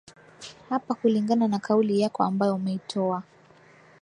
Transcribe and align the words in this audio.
hapa 0.69 0.95
kulingana 0.95 1.47
na 1.47 1.59
kauli 1.59 1.99
yako 2.01 2.23
ambayo 2.23 2.55
umeitoa 2.55 3.23